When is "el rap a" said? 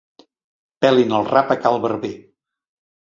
1.17-1.61